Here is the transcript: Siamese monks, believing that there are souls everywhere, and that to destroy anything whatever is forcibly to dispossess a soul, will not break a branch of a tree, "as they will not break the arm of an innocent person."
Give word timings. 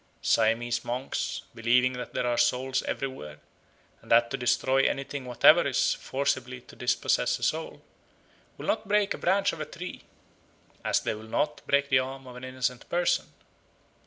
Siamese 0.23 0.83
monks, 0.83 1.43
believing 1.53 1.93
that 1.93 2.11
there 2.15 2.25
are 2.25 2.35
souls 2.35 2.81
everywhere, 2.87 3.37
and 4.01 4.09
that 4.09 4.31
to 4.31 4.35
destroy 4.35 4.81
anything 4.81 5.25
whatever 5.25 5.67
is 5.67 5.93
forcibly 5.93 6.59
to 6.61 6.75
dispossess 6.75 7.37
a 7.37 7.43
soul, 7.43 7.83
will 8.57 8.65
not 8.65 8.87
break 8.87 9.13
a 9.13 9.17
branch 9.19 9.53
of 9.53 9.61
a 9.61 9.65
tree, 9.65 10.01
"as 10.83 11.01
they 11.01 11.13
will 11.13 11.25
not 11.27 11.61
break 11.67 11.89
the 11.89 11.99
arm 11.99 12.25
of 12.25 12.35
an 12.35 12.43
innocent 12.43 12.89
person." 12.89 13.27